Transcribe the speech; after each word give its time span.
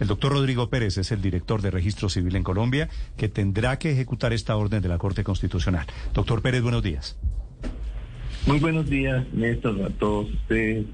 El 0.00 0.06
doctor 0.06 0.32
Rodrigo 0.32 0.70
Pérez 0.70 0.96
es 0.96 1.12
el 1.12 1.20
director 1.20 1.60
de 1.60 1.70
Registro 1.70 2.08
Civil 2.08 2.34
en 2.34 2.42
Colombia, 2.42 2.88
que 3.18 3.28
tendrá 3.28 3.78
que 3.78 3.92
ejecutar 3.92 4.32
esta 4.32 4.56
orden 4.56 4.80
de 4.80 4.88
la 4.88 4.96
Corte 4.96 5.22
Constitucional. 5.22 5.86
Doctor 6.14 6.40
Pérez, 6.40 6.62
buenos 6.62 6.82
días. 6.82 7.18
Muy 8.46 8.58
buenos 8.58 8.88
días, 8.88 9.26
Néstor, 9.34 9.82
a 9.82 9.90
todos 9.90 10.30
ustedes, 10.32 10.86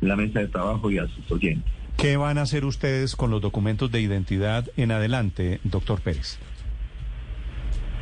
la 0.00 0.16
mesa 0.16 0.40
de 0.40 0.48
trabajo 0.48 0.90
y 0.90 0.96
a 0.96 1.06
sus 1.08 1.30
oyentes. 1.30 1.70
¿Qué 1.98 2.16
van 2.16 2.38
a 2.38 2.42
hacer 2.42 2.64
ustedes 2.64 3.16
con 3.16 3.30
los 3.30 3.42
documentos 3.42 3.92
de 3.92 4.00
identidad 4.00 4.66
en 4.78 4.92
adelante, 4.92 5.60
doctor 5.64 6.00
Pérez? 6.00 6.38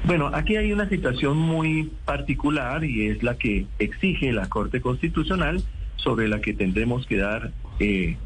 Bueno, 0.05 0.31
aquí 0.33 0.57
hay 0.57 0.73
una 0.73 0.89
situación 0.89 1.39
muy 1.39 1.91
particular 2.05 2.85
y 2.85 3.09
es 3.09 3.25
la 3.25 3.37
que 3.37 3.67
exige 3.81 4.33
la 4.33 4.49
Corte 4.49 4.81
Constitucional, 4.81 5.63
sobre 5.97 6.29
la 6.29 6.41
que 6.41 6.55
tendremos 6.55 7.07
que 7.07 7.17
dar 7.17 7.53
eh, 7.81 8.17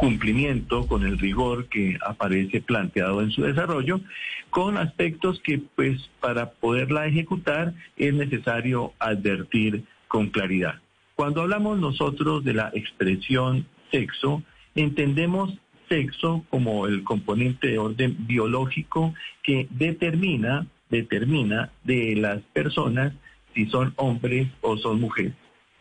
cumplimiento 0.00 0.86
con 0.86 1.04
el 1.04 1.18
rigor 1.18 1.66
que 1.68 1.98
aparece 2.04 2.62
planteado 2.62 3.20
en 3.20 3.30
su 3.30 3.42
desarrollo, 3.42 4.00
con 4.48 4.78
aspectos 4.78 5.40
que 5.40 5.60
pues 5.76 6.08
para 6.20 6.52
poderla 6.52 7.06
ejecutar 7.06 7.74
es 7.98 8.14
necesario 8.14 8.94
advertir 8.98 9.84
con 10.08 10.30
claridad. 10.30 10.80
Cuando 11.16 11.42
hablamos 11.42 11.78
nosotros 11.78 12.42
de 12.44 12.54
la 12.54 12.70
expresión 12.72 13.66
sexo, 13.90 14.42
entendemos 14.74 15.52
sexo 15.90 16.46
como 16.48 16.86
el 16.86 17.04
componente 17.04 17.68
de 17.68 17.78
orden 17.78 18.26
biológico 18.26 19.12
que 19.42 19.68
determina 19.70 20.66
determina 20.88 21.70
de 21.84 22.16
las 22.16 22.40
personas 22.52 23.12
si 23.54 23.66
son 23.66 23.92
hombres 23.96 24.48
o 24.62 24.76
son 24.78 25.00
mujeres. 25.00 25.34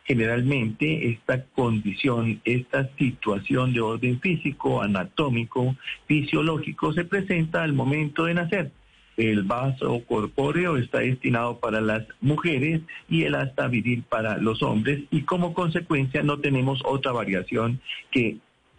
Generalmente 0.09 1.07
esta 1.07 1.45
condición, 1.45 2.41
esta 2.43 2.89
situación 2.97 3.73
de 3.73 3.81
orden 3.81 4.19
físico, 4.19 4.81
anatómico, 4.81 5.75
fisiológico 6.07 6.93
se 6.93 7.05
presenta 7.05 7.61
al 7.61 7.73
momento 7.73 8.25
de 8.25 8.33
nacer. 8.33 8.71
El 9.17 9.43
vaso 9.43 10.01
corpóreo 10.07 10.77
está 10.77 11.01
destinado 11.01 11.59
para 11.59 11.79
las 11.79 12.07
mujeres 12.21 12.81
y 13.07 13.25
el 13.25 13.35
asta 13.35 13.67
viril 13.67 14.03
para 14.09 14.39
los 14.39 14.63
hombres 14.63 15.03
y 15.11 15.21
como 15.21 15.53
consecuencia 15.53 16.23
no 16.23 16.39
tenemos 16.39 16.81
otra 16.85 17.11
variación 17.11 17.79
que 18.09 18.37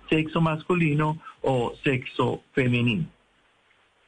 sexo 0.08 0.40
masculino 0.40 1.22
o 1.42 1.74
sexo 1.84 2.42
femenino. 2.55 3.06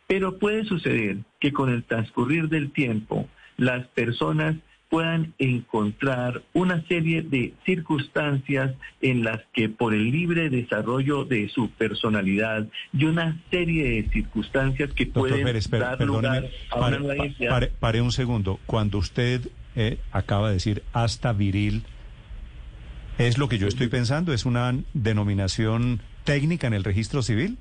Pero 0.08 0.40
puede 0.40 0.64
suceder 0.64 1.18
que 1.38 1.52
con 1.52 1.70
el 1.70 1.84
transcurrir 1.84 2.48
del 2.48 2.72
tiempo 2.72 3.28
las 3.58 3.86
personas 3.88 4.56
puedan 4.92 5.32
encontrar 5.38 6.42
una 6.52 6.86
serie 6.86 7.22
de 7.22 7.54
circunstancias 7.64 8.74
en 9.00 9.24
las 9.24 9.40
que 9.54 9.70
por 9.70 9.94
el 9.94 10.10
libre 10.10 10.50
desarrollo 10.50 11.24
de 11.24 11.48
su 11.48 11.70
personalidad 11.70 12.68
y 12.92 13.06
una 13.06 13.40
serie 13.50 13.88
de 13.88 14.10
circunstancias 14.10 14.92
que 14.92 15.06
pueden 15.06 15.46
dar 15.70 15.98
lugar 16.02 16.46
a 16.70 16.88
una 16.88 17.70
pare, 17.80 18.02
un 18.02 18.12
segundo. 18.12 18.60
Cuando 18.66 18.98
usted 18.98 19.48
eh, 19.76 19.98
acaba 20.10 20.48
de 20.48 20.54
decir 20.56 20.82
hasta 20.92 21.32
viril, 21.32 21.84
¿es 23.16 23.38
lo 23.38 23.48
que 23.48 23.56
yo 23.56 23.68
estoy 23.68 23.88
pensando? 23.88 24.34
¿Es 24.34 24.44
una 24.44 24.74
denominación 24.92 26.02
técnica 26.24 26.66
en 26.66 26.74
el 26.74 26.84
registro 26.84 27.22
civil? 27.22 27.56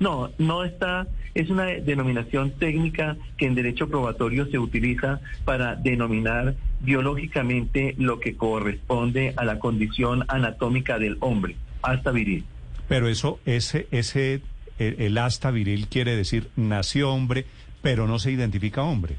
No, 0.00 0.30
no 0.38 0.64
está, 0.64 1.08
es 1.34 1.50
una 1.50 1.64
denominación 1.64 2.52
técnica 2.52 3.16
que 3.36 3.46
en 3.46 3.54
derecho 3.54 3.88
probatorio 3.88 4.46
se 4.46 4.58
utiliza 4.58 5.20
para 5.44 5.74
denominar 5.74 6.54
biológicamente 6.80 7.94
lo 7.98 8.20
que 8.20 8.36
corresponde 8.36 9.34
a 9.36 9.44
la 9.44 9.58
condición 9.58 10.24
anatómica 10.28 10.98
del 10.98 11.16
hombre, 11.20 11.56
hasta 11.82 12.12
viril. 12.12 12.44
Pero 12.88 13.08
eso, 13.08 13.40
ese, 13.44 13.88
ese, 13.90 14.40
el, 14.78 15.00
el 15.00 15.18
hasta 15.18 15.50
viril 15.50 15.88
quiere 15.88 16.14
decir 16.16 16.48
nació 16.56 17.10
hombre, 17.10 17.44
pero 17.82 18.06
no 18.06 18.18
se 18.18 18.30
identifica 18.30 18.82
hombre. 18.82 19.16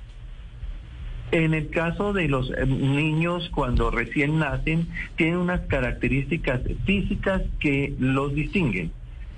En 1.32 1.54
el 1.54 1.70
caso 1.70 2.12
de 2.12 2.28
los 2.28 2.50
eh, 2.52 2.66
niños 2.66 3.50
cuando 3.54 3.92
recién 3.92 4.40
nacen, 4.40 4.88
tienen 5.16 5.38
unas 5.38 5.62
características 5.62 6.62
físicas 6.86 7.44
que 7.60 7.94
los 8.00 8.34
distinguen. 8.34 8.92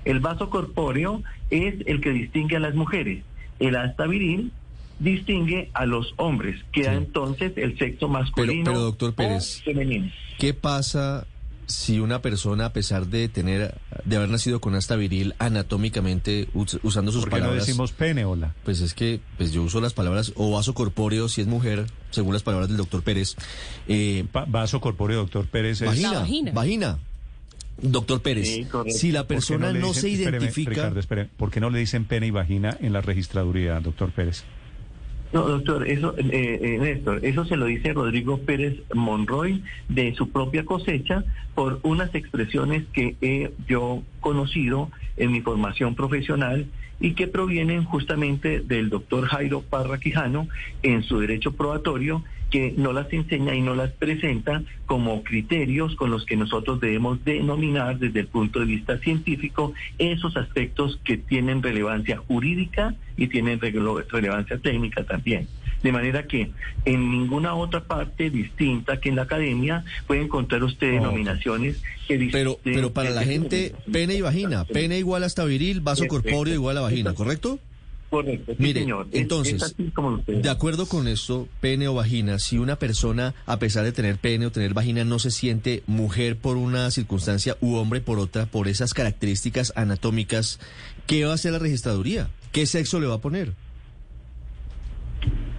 El 0.04 0.20
vaso 0.20 0.50
corpóreo 0.50 1.22
es 1.50 1.74
el 1.86 2.00
que 2.00 2.10
distingue 2.10 2.56
a 2.56 2.60
las 2.60 2.74
mujeres. 2.74 3.24
El 3.58 3.76
asta 3.76 4.06
viril 4.06 4.52
distingue 4.98 5.70
a 5.74 5.86
los 5.86 6.14
hombres. 6.16 6.62
Queda 6.72 6.94
entonces 6.94 7.52
el 7.56 7.78
sexo 7.78 8.08
masculino 8.08 8.64
pero, 8.64 8.80
doctor 8.80 9.14
Pérez, 9.14 9.62
femenino. 9.64 10.10
¿Qué 10.38 10.54
pasa 10.54 11.26
si 11.66 12.00
una 12.00 12.20
persona, 12.20 12.66
a 12.66 12.72
pesar 12.72 13.06
de 13.06 13.28
tener, 13.28 13.74
de 14.04 14.16
haber 14.16 14.28
nacido 14.28 14.60
con 14.60 14.74
asta 14.74 14.96
viril 14.96 15.34
anatómicamente, 15.38 16.48
usando 16.54 17.12
sus 17.12 17.22
¿Por 17.22 17.30
qué 17.30 17.36
palabras. 17.36 17.56
no 17.56 17.66
decimos 17.66 17.92
pene, 17.92 18.24
hola? 18.24 18.54
Pues 18.64 18.80
es 18.80 18.94
que 18.94 19.20
pues 19.36 19.52
yo 19.52 19.62
uso 19.62 19.80
las 19.80 19.94
palabras 19.94 20.32
o 20.36 20.50
vaso 20.50 20.74
corpóreo 20.74 21.28
si 21.28 21.40
es 21.40 21.46
mujer, 21.46 21.86
según 22.10 22.34
las 22.34 22.42
palabras 22.42 22.68
del 22.68 22.76
doctor 22.76 23.02
Pérez. 23.02 23.36
Eh, 23.88 24.26
vaso 24.48 24.80
corpóreo, 24.80 25.18
doctor 25.18 25.46
Pérez. 25.46 25.80
Es... 25.80 25.88
Vagina, 25.88 26.12
vagina. 26.12 26.52
Vagina. 26.52 26.98
Doctor 27.82 28.22
Pérez, 28.22 28.68
si 28.88 29.10
la 29.10 29.26
persona 29.26 29.72
no, 29.72 29.92
se 29.92 30.08
identifica... 30.08 30.88
Ricardo, 30.88 31.28
¿por 31.36 31.50
qué 31.50 31.60
no 31.60 31.68
le 31.68 31.80
dicen 31.80 32.04
pene 32.04 32.28
y 32.28 32.30
vagina 32.30 32.76
en 32.80 32.92
la 32.92 33.00
registraduría, 33.00 33.80
doctor 33.80 34.10
Pérez? 34.12 34.44
No, 35.32 35.48
doctor, 35.48 35.88
eso, 35.88 36.14
eh, 36.18 36.60
eh, 36.62 36.78
Néstor, 36.78 37.24
eso 37.24 37.44
se 37.46 37.56
lo 37.56 37.64
dice 37.64 37.94
Rodrigo 37.94 38.38
Pérez 38.38 38.82
Monroy 38.94 39.62
de 39.88 40.14
su 40.14 40.30
propia 40.30 40.64
cosecha 40.64 41.24
por 41.54 41.80
unas 41.82 42.14
expresiones 42.14 42.84
que 42.92 43.16
he 43.22 43.50
yo 43.66 44.02
conocido 44.20 44.90
en 45.16 45.32
mi 45.32 45.40
formación 45.40 45.94
profesional 45.94 46.66
y 47.00 47.14
que 47.14 47.28
provienen 47.28 47.84
justamente 47.84 48.60
del 48.60 48.90
doctor 48.90 49.26
Jairo 49.26 49.62
Parra 49.62 49.98
Quijano 49.98 50.48
en 50.82 51.02
su 51.02 51.18
derecho 51.18 51.52
probatorio 51.52 52.22
que 52.52 52.74
no 52.76 52.92
las 52.92 53.10
enseña 53.12 53.54
y 53.54 53.62
no 53.62 53.74
las 53.74 53.90
presenta 53.92 54.62
como 54.84 55.24
criterios 55.24 55.96
con 55.96 56.10
los 56.10 56.26
que 56.26 56.36
nosotros 56.36 56.80
debemos 56.80 57.24
denominar 57.24 57.98
desde 57.98 58.20
el 58.20 58.26
punto 58.26 58.60
de 58.60 58.66
vista 58.66 58.98
científico 58.98 59.72
esos 59.98 60.36
aspectos 60.36 61.00
que 61.02 61.16
tienen 61.16 61.62
relevancia 61.62 62.18
jurídica 62.18 62.94
y 63.16 63.28
tienen 63.28 63.58
relevancia 63.58 64.58
técnica 64.58 65.02
también. 65.04 65.48
De 65.82 65.92
manera 65.92 66.26
que 66.26 66.50
en 66.84 67.10
ninguna 67.10 67.54
otra 67.54 67.84
parte 67.84 68.28
distinta 68.30 69.00
que 69.00 69.08
en 69.08 69.16
la 69.16 69.22
academia 69.22 69.84
puede 70.06 70.20
encontrar 70.20 70.62
usted 70.62 70.92
denominaciones 70.92 71.82
que 72.06 72.28
Pero, 72.30 72.58
pero 72.62 72.92
para 72.92 73.10
la 73.10 73.24
gente, 73.24 73.74
pene 73.90 74.14
y 74.14 74.20
vagina, 74.20 74.64
pene 74.66 74.98
igual 74.98 75.24
hasta 75.24 75.44
viril, 75.44 75.80
vaso 75.80 76.06
corpóreo 76.06 76.54
igual 76.54 76.76
a 76.76 76.82
vagina, 76.82 77.14
¿correcto? 77.14 77.58
Correcto, 78.12 78.52
Mire, 78.58 78.80
señor. 78.80 79.06
entonces, 79.12 79.74
de 80.26 80.50
acuerdo 80.50 80.84
con 80.84 81.08
esto, 81.08 81.48
pene 81.62 81.88
o 81.88 81.94
vagina, 81.94 82.38
si 82.38 82.58
una 82.58 82.76
persona, 82.76 83.32
a 83.46 83.58
pesar 83.58 83.84
de 83.84 83.92
tener 83.92 84.18
pene 84.18 84.44
o 84.44 84.52
tener 84.52 84.74
vagina, 84.74 85.02
no 85.02 85.18
se 85.18 85.30
siente 85.30 85.82
mujer 85.86 86.36
por 86.36 86.58
una 86.58 86.90
circunstancia 86.90 87.56
u 87.62 87.76
hombre 87.76 88.02
por 88.02 88.18
otra, 88.18 88.44
por 88.44 88.68
esas 88.68 88.92
características 88.92 89.72
anatómicas, 89.76 90.60
¿qué 91.06 91.24
va 91.24 91.30
a 91.30 91.36
hacer 91.36 91.52
la 91.52 91.58
registraduría? 91.58 92.28
¿Qué 92.52 92.66
sexo 92.66 93.00
le 93.00 93.06
va 93.06 93.14
a 93.14 93.20
poner? 93.22 93.54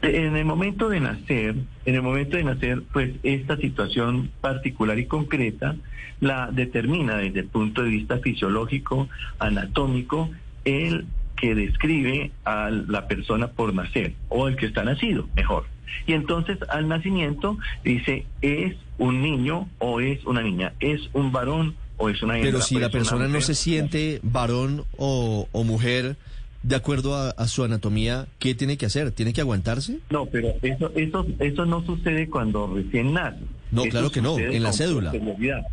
En 0.03 0.35
el 0.35 0.45
momento 0.45 0.89
de 0.89 0.99
nacer, 0.99 1.55
en 1.85 1.95
el 1.95 2.03
momento 2.03 2.37
de 2.37 2.43
nacer, 2.43 2.83
pues 2.93 3.15
esta 3.23 3.57
situación 3.57 4.29
particular 4.41 4.99
y 4.99 5.07
concreta 5.07 5.75
la 6.19 6.51
determina 6.51 7.17
desde 7.17 7.39
el 7.39 7.47
punto 7.47 7.81
de 7.81 7.89
vista 7.89 8.19
fisiológico, 8.19 9.09
anatómico, 9.39 10.29
el 10.65 11.07
que 11.43 11.55
describe 11.55 12.31
a 12.45 12.69
la 12.69 13.05
persona 13.09 13.49
por 13.49 13.73
nacer 13.73 14.13
o 14.29 14.47
el 14.47 14.55
que 14.55 14.65
está 14.65 14.85
nacido, 14.85 15.27
mejor. 15.35 15.65
Y 16.07 16.13
entonces 16.13 16.57
al 16.69 16.87
nacimiento 16.87 17.57
dice 17.83 18.25
es 18.41 18.77
un 18.97 19.21
niño 19.21 19.67
o 19.79 19.99
es 19.99 20.23
una 20.25 20.41
niña, 20.41 20.71
es 20.79 21.01
un 21.11 21.33
varón 21.33 21.75
o 21.97 22.07
es 22.07 22.23
una 22.23 22.35
hembra. 22.35 22.49
Pero 22.49 22.63
si 22.63 22.79
la 22.79 22.89
persona 22.89 23.27
no 23.27 23.41
se 23.41 23.55
siente 23.55 24.21
varón 24.23 24.85
o, 24.95 25.49
o 25.51 25.63
mujer, 25.65 26.15
de 26.61 26.77
acuerdo 26.77 27.13
a, 27.13 27.47
su 27.49 27.65
anatomía, 27.65 28.27
¿qué 28.39 28.55
tiene 28.55 28.77
que 28.77 28.85
hacer? 28.85 29.11
¿Tiene 29.11 29.33
que 29.33 29.41
aguantarse? 29.41 29.99
No, 30.11 30.25
pero 30.27 30.53
eso, 30.61 30.93
eso, 30.95 31.27
eso 31.39 31.65
no 31.65 31.85
sucede 31.85 32.29
cuando 32.29 32.73
recién 32.73 33.11
nace. 33.11 33.43
No, 33.73 33.83
claro 33.85 34.11
que 34.11 34.21
no, 34.21 34.37
en 34.37 34.61
la 34.61 34.71
cédula. 34.71 35.11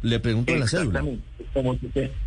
Le 0.02 0.20
pregunto 0.20 0.52
en 0.52 0.60
la 0.60 0.66
cédula. 0.66 1.04
Como 1.52 1.76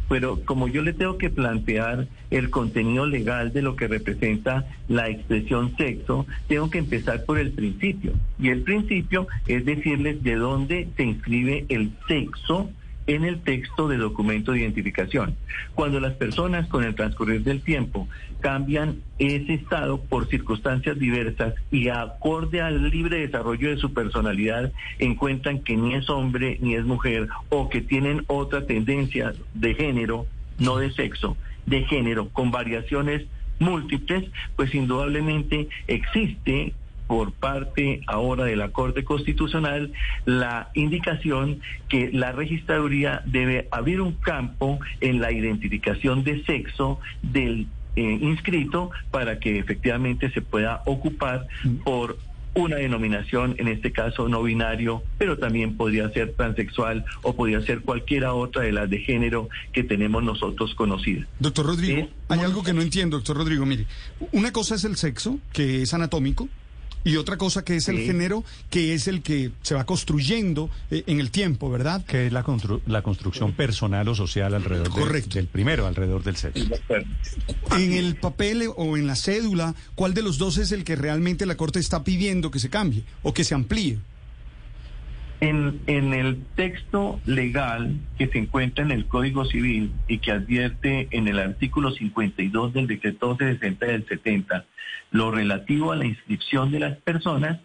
pero 0.07 0.43
como 0.45 0.67
yo 0.67 0.83
le 0.83 0.93
tengo 0.93 1.17
que 1.17 1.29
plantear 1.29 2.07
el 2.29 2.49
contenido 2.49 3.07
legal 3.07 3.53
de 3.53 3.61
lo 3.61 3.75
que 3.75 3.87
representa 3.87 4.65
la 4.87 5.09
expresión 5.09 5.75
sexo, 5.77 6.27
tengo 6.47 6.69
que 6.69 6.77
empezar 6.77 7.25
por 7.25 7.39
el 7.39 7.51
principio. 7.51 8.13
Y 8.37 8.49
el 8.49 8.61
principio 8.61 9.27
es 9.47 9.65
decirles 9.65 10.21
de 10.23 10.35
dónde 10.35 10.87
se 10.95 11.03
inscribe 11.03 11.65
el 11.69 11.91
sexo 12.07 12.69
en 13.07 13.25
el 13.25 13.41
texto 13.41 13.87
de 13.87 13.97
documento 13.97 14.51
de 14.51 14.59
identificación. 14.59 15.35
Cuando 15.75 15.99
las 15.99 16.13
personas 16.13 16.67
con 16.67 16.83
el 16.83 16.95
transcurrir 16.95 17.43
del 17.43 17.61
tiempo 17.61 18.07
cambian 18.39 19.01
ese 19.19 19.53
estado 19.53 20.01
por 20.01 20.27
circunstancias 20.27 20.99
diversas 20.99 21.53
y 21.71 21.89
acorde 21.89 22.61
al 22.61 22.89
libre 22.89 23.19
desarrollo 23.19 23.69
de 23.69 23.77
su 23.77 23.93
personalidad 23.93 24.71
encuentran 24.99 25.59
que 25.59 25.77
ni 25.77 25.95
es 25.95 26.09
hombre 26.09 26.57
ni 26.61 26.75
es 26.75 26.85
mujer 26.85 27.27
o 27.49 27.69
que 27.69 27.81
tienen 27.81 28.23
otra 28.27 28.65
tendencia 28.65 29.33
de 29.53 29.75
género 29.75 30.27
no 30.59 30.77
de 30.77 30.91
sexo, 30.91 31.37
de 31.65 31.83
género, 31.85 32.29
con 32.29 32.51
variaciones 32.51 33.25
múltiples, 33.59 34.25
pues 34.55 34.73
indudablemente 34.73 35.69
existe 35.87 36.73
por 37.07 37.31
parte 37.31 38.01
ahora 38.07 38.45
de 38.45 38.55
la 38.55 38.69
Corte 38.69 39.03
Constitucional 39.03 39.91
la 40.25 40.69
indicación 40.73 41.59
que 41.89 42.09
la 42.11 42.31
registraduría 42.31 43.21
debe 43.25 43.67
abrir 43.71 44.01
un 44.01 44.13
campo 44.13 44.79
en 45.01 45.19
la 45.19 45.31
identificación 45.31 46.23
de 46.23 46.43
sexo 46.43 46.99
del 47.21 47.67
eh, 47.95 48.01
inscrito 48.21 48.91
para 49.11 49.39
que 49.39 49.59
efectivamente 49.59 50.31
se 50.31 50.41
pueda 50.41 50.81
ocupar 50.85 51.47
por 51.83 52.17
una 52.55 52.75
denominación, 52.77 53.55
en 53.57 53.67
este 53.67 53.91
caso 53.91 54.29
no 54.29 54.43
binario, 54.43 55.03
pero 55.17 55.37
también 55.37 55.75
podría 55.75 56.09
ser 56.09 56.33
transexual 56.33 57.05
o 57.21 57.35
podría 57.35 57.61
ser 57.61 57.81
cualquiera 57.81 58.33
otra 58.33 58.63
de 58.63 58.71
las 58.71 58.89
de 58.89 58.99
género 58.99 59.49
que 59.71 59.83
tenemos 59.83 60.23
nosotros 60.23 60.75
conocidas. 60.75 61.27
Doctor 61.39 61.65
Rodrigo, 61.65 62.09
hay 62.27 62.39
algo 62.41 62.63
que 62.63 62.73
no 62.73 62.81
entiendo, 62.81 63.17
doctor 63.17 63.37
Rodrigo. 63.37 63.65
Mire, 63.65 63.87
una 64.31 64.51
cosa 64.51 64.75
es 64.75 64.83
el 64.83 64.97
sexo, 64.97 65.39
que 65.51 65.81
es 65.81 65.93
anatómico, 65.93 66.47
y 67.03 67.17
otra 67.17 67.37
cosa 67.37 67.63
que 67.63 67.75
es 67.75 67.87
el 67.89 67.99
género, 67.99 68.43
que 68.69 68.93
es 68.93 69.07
el 69.07 69.21
que 69.21 69.51
se 69.61 69.75
va 69.75 69.85
construyendo 69.85 70.69
eh, 70.91 71.03
en 71.07 71.19
el 71.19 71.31
tiempo, 71.31 71.69
¿verdad? 71.69 72.05
Que 72.05 72.27
es 72.27 72.33
la, 72.33 72.45
la 72.85 73.01
construcción 73.01 73.53
personal 73.53 74.07
o 74.07 74.15
social 74.15 74.53
alrededor 74.53 75.11
del 75.11 75.47
primero, 75.47 75.87
alrededor 75.87 76.23
del 76.23 76.35
sexo. 76.37 76.65
En 77.77 77.93
el 77.93 78.15
papel 78.15 78.69
o 78.75 78.97
en 78.97 79.07
la 79.07 79.15
cédula, 79.15 79.75
¿cuál 79.95 80.13
de 80.13 80.21
los 80.21 80.37
dos 80.37 80.57
es 80.57 80.71
el 80.71 80.83
que 80.83 80.95
realmente 80.95 81.45
la 81.45 81.55
Corte 81.55 81.79
está 81.79 82.03
pidiendo 82.03 82.51
que 82.51 82.59
se 82.59 82.69
cambie 82.69 83.03
o 83.21 83.33
que 83.33 83.43
se 83.43 83.55
amplíe? 83.55 83.99
En, 85.45 86.13
el 86.13 86.41
texto 86.55 87.19
legal 87.25 87.99
que 88.17 88.27
se 88.27 88.37
encuentra 88.37 88.85
en 88.85 88.91
el 88.91 89.07
Código 89.07 89.43
Civil 89.43 89.91
y 90.07 90.19
que 90.19 90.31
advierte 90.31 91.09
en 91.11 91.27
el 91.27 91.37
artículo 91.37 91.91
52 91.91 92.71
del 92.71 92.87
decreto 92.87 93.27
1260 93.31 93.85
del 93.85 94.07
70, 94.07 94.65
lo 95.11 95.31
relativo 95.31 95.91
a 95.91 95.97
la 95.97 96.05
inscripción 96.05 96.71
de 96.71 96.79
las 96.79 96.97
personas, 96.99 97.59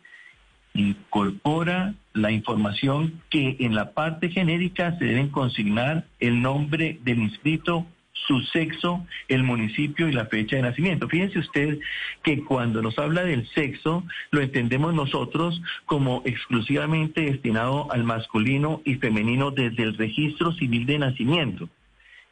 incorpora 0.75 1.95
la 2.15 2.33
información 2.33 3.23
que 3.31 3.57
en 3.61 3.77
la 3.77 3.93
parte 3.93 4.31
genérica 4.31 4.99
se 4.99 5.05
deben 5.05 5.29
consignar 5.29 6.05
el 6.19 6.43
nombre 6.43 6.99
del 7.05 7.21
inscrito 7.21 7.87
su 8.27 8.41
sexo, 8.41 9.07
el 9.29 9.43
municipio 9.43 10.09
y 10.09 10.13
la 10.13 10.27
fecha 10.27 10.57
de 10.57 10.63
nacimiento. 10.63 11.09
Fíjense 11.09 11.39
usted 11.39 11.79
que 12.23 12.45
cuando 12.45 12.83
nos 12.83 12.99
habla 12.99 13.25
del 13.25 13.47
sexo, 13.49 14.05
lo 14.31 14.41
entendemos 14.41 14.95
nosotros 14.95 15.63
como 15.87 16.23
exclusivamente 16.25 17.23
destinado 17.23 17.91
al 17.91 18.05
masculino 18.05 18.83
y 18.85 18.97
femenino 18.97 19.51
desde 19.51 19.83
el 19.83 19.97
registro 19.97 20.53
civil 20.53 20.87
de 20.87 20.99
nacimiento. 20.99 21.69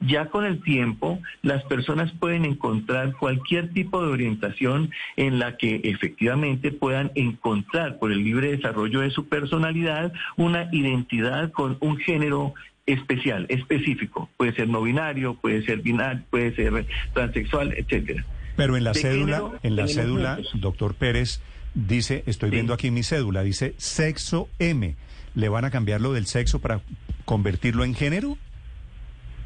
Ya 0.00 0.26
con 0.26 0.44
el 0.44 0.62
tiempo, 0.62 1.20
las 1.40 1.64
personas 1.64 2.12
pueden 2.12 2.44
encontrar 2.44 3.14
cualquier 3.14 3.72
tipo 3.72 4.02
de 4.02 4.12
orientación 4.12 4.90
en 5.16 5.38
la 5.38 5.56
que 5.56 5.80
efectivamente 5.84 6.70
puedan 6.70 7.12
encontrar 7.14 7.98
por 7.98 8.12
el 8.12 8.22
libre 8.22 8.50
desarrollo 8.50 9.00
de 9.00 9.10
su 9.10 9.26
personalidad 9.26 10.12
una 10.36 10.68
identidad 10.70 11.50
con 11.52 11.78
un 11.80 11.96
género 11.96 12.52
especial, 12.86 13.46
específico. 13.48 14.30
Puede 14.36 14.54
ser 14.54 14.68
no 14.68 14.82
binario, 14.82 15.34
puede 15.34 15.64
ser 15.64 15.80
binario, 15.80 16.22
puede 16.30 16.54
ser 16.54 16.86
transexual, 17.12 17.74
etcétera. 17.76 18.24
Pero 18.56 18.76
en 18.76 18.84
la 18.84 18.94
cédula, 18.94 19.42
en 19.62 19.76
la 19.76 19.86
cédula, 19.86 20.38
doctor 20.54 20.94
Pérez 20.94 21.40
dice, 21.74 22.22
estoy 22.26 22.50
viendo 22.50 22.72
aquí 22.72 22.90
mi 22.90 23.02
cédula, 23.02 23.42
dice 23.42 23.74
sexo 23.76 24.48
M. 24.58 24.94
¿Le 25.34 25.48
van 25.50 25.66
a 25.66 25.70
cambiar 25.70 26.00
lo 26.00 26.14
del 26.14 26.26
sexo 26.26 26.60
para 26.60 26.80
convertirlo 27.26 27.84
en 27.84 27.94
género? 27.94 28.38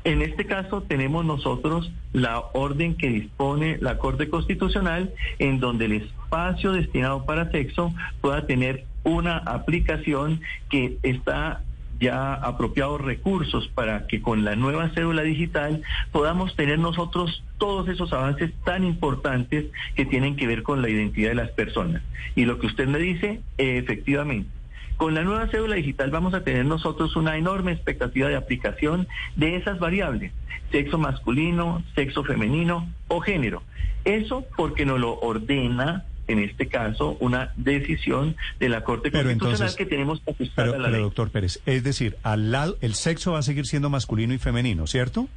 En 0.04 0.22
este 0.22 0.46
caso 0.46 0.82
tenemos 0.82 1.25
nosotros 1.26 1.92
la 2.12 2.40
orden 2.54 2.94
que 2.94 3.08
dispone 3.08 3.76
la 3.81 3.98
Corte 3.98 4.31
Constitucional 4.31 5.12
en 5.38 5.60
donde 5.60 5.87
el 5.87 5.92
espacio 5.92 6.72
destinado 6.72 7.26
para 7.26 7.50
sexo 7.50 7.92
pueda 8.20 8.46
tener 8.46 8.87
una 9.02 9.37
aplicación 9.38 10.40
que 10.70 10.98
está 11.02 11.64
ya 12.00 12.35
apropiados 12.35 13.00
recursos 13.00 13.69
para 13.69 14.06
que 14.06 14.23
con 14.23 14.44
la 14.44 14.56
nueva 14.56 14.88
cédula 14.91 15.23
digital 15.23 15.82
podamos 16.11 16.56
tener 16.56 16.79
nosotros 16.79 17.44
todos 17.58 17.88
esos 17.88 18.12
avances 18.12 18.52
tan 18.64 18.85
importantes 18.85 19.67
que 19.94 20.06
tienen 20.06 20.37
que 20.37 20.47
ver 20.47 20.62
con 20.62 20.82
la 20.82 20.88
identidad 20.88 21.29
de 21.29 21.35
las 21.35 21.50
personas. 21.50 22.02
Y 22.35 22.47
lo 22.47 22.58
que 22.58 22.67
usted 22.67 22.88
me 22.88 22.99
dice, 22.99 23.43
efectivamente. 23.58 24.50
Con 24.97 25.14
la 25.14 25.23
nueva 25.23 25.49
cédula 25.49 25.76
digital 25.76 26.11
vamos 26.11 26.35
a 26.35 26.44
tener 26.44 26.64
nosotros 26.64 27.17
una 27.17 27.37
enorme 27.37 27.73
expectativa 27.73 28.29
de 28.29 28.37
aplicación 28.37 29.08
de 29.37 29.56
esas 29.56 29.79
variables, 29.79 30.32
sexo 30.70 30.99
masculino, 30.99 31.82
sexo 31.94 32.23
femenino 32.25 32.87
o 33.08 33.20
género. 33.20 33.62
Eso 34.05 34.44
porque 34.56 34.85
nos 34.85 35.00
lo 35.00 35.19
ordena 35.20 36.05
en 36.31 36.38
este 36.41 36.69
caso, 36.69 37.17
una 37.21 37.53
decisión 37.56 38.37
de 38.59 38.69
la 38.69 38.85
Corte 38.85 39.11
Constitucional 39.11 39.75
que 39.77 39.87
tenemos 39.87 40.21
que 40.21 40.31
ajustar 40.31 40.69
a 40.69 40.79
la 40.79 40.91
pero, 40.91 41.03
doctor 41.03 41.31
Pérez, 41.31 41.61
es 41.67 41.82
decir, 41.82 42.17
al 42.23 42.53
lado, 42.53 42.77
el 42.81 42.94
sexo 42.94 43.32
va 43.32 43.41
a 43.41 43.43
seguir 43.43 43.67
siendo 43.67 43.91
masculino 43.91 44.35
y 44.35 44.38
femenino, 44.38 44.87
¿cierto? 44.87 45.29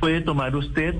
Puede 0.00 0.20
tomar 0.20 0.54
usted 0.56 0.94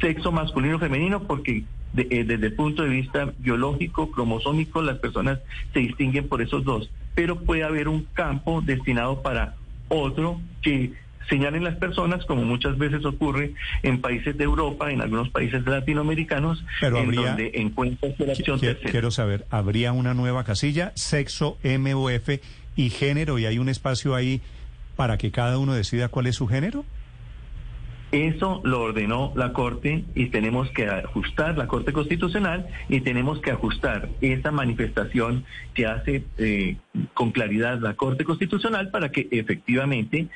sexo 0.00 0.32
masculino 0.32 0.76
o 0.76 0.78
femenino 0.78 1.24
porque 1.24 1.64
eh, 1.96 2.24
desde 2.24 2.46
el 2.46 2.52
punto 2.54 2.82
de 2.82 2.88
vista 2.88 3.32
biológico, 3.38 4.10
cromosómico, 4.10 4.82
las 4.82 4.98
personas 4.98 5.40
se 5.72 5.80
distinguen 5.80 6.28
por 6.28 6.40
esos 6.40 6.64
dos, 6.64 6.90
pero 7.14 7.40
puede 7.40 7.64
haber 7.64 7.88
un 7.88 8.06
campo 8.14 8.62
destinado 8.62 9.22
para 9.22 9.56
otro 9.88 10.40
que 10.62 10.92
señalen 11.28 11.64
las 11.64 11.76
personas, 11.76 12.24
como 12.26 12.42
muchas 12.42 12.76
veces 12.78 13.04
ocurre 13.04 13.54
en 13.82 14.00
países 14.00 14.36
de 14.36 14.44
Europa, 14.44 14.90
en 14.90 15.00
algunos 15.00 15.30
países 15.30 15.64
latinoamericanos, 15.64 16.64
en 16.80 17.14
donde 17.14 17.52
encuentran 17.54 18.14
la 18.18 18.32
opción 18.32 18.58
quiero, 18.58 18.80
quiero 18.80 19.10
saber, 19.10 19.46
¿habría 19.50 19.92
una 19.92 20.14
nueva 20.14 20.44
casilla, 20.44 20.92
sexo, 20.94 21.58
MOF 21.62 22.28
y 22.76 22.90
género, 22.90 23.38
y 23.38 23.46
hay 23.46 23.58
un 23.58 23.68
espacio 23.68 24.14
ahí 24.14 24.40
para 24.96 25.18
que 25.18 25.30
cada 25.30 25.58
uno 25.58 25.74
decida 25.74 26.08
cuál 26.08 26.26
es 26.26 26.36
su 26.36 26.46
género? 26.46 26.84
Eso 28.12 28.60
lo 28.64 28.82
ordenó 28.82 29.32
la 29.36 29.52
Corte 29.52 30.04
y 30.16 30.26
tenemos 30.26 30.68
que 30.70 30.88
ajustar, 30.88 31.56
la 31.56 31.68
Corte 31.68 31.92
Constitucional, 31.92 32.66
y 32.88 33.00
tenemos 33.02 33.40
que 33.40 33.52
ajustar 33.52 34.08
esa 34.20 34.50
manifestación 34.50 35.44
que 35.74 35.86
hace 35.86 36.24
eh, 36.38 36.76
con 37.14 37.30
claridad 37.30 37.78
la 37.78 37.94
Corte 37.94 38.24
Constitucional 38.24 38.90
para 38.90 39.12
que 39.12 39.28
efectivamente 39.30 40.28